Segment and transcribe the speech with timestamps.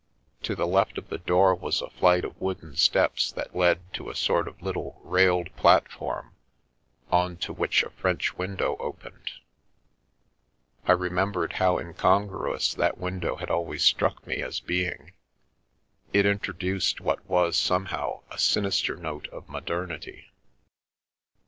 [0.41, 4.09] To the left of the door was a flight of wooden steps, that led to
[4.09, 6.33] a sort of little railed platform,
[7.11, 9.29] on to which a French window opened—
[10.87, 15.13] I remembered how incongruous that window had always struck me as being—
[16.13, 20.31] it introduced what was, somehow, a sinister note of modernity.